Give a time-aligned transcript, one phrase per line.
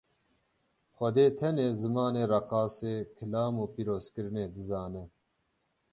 [0.95, 5.03] Xwedê tenê zimanê reqasê, kilam û pîrozkirinê dizane.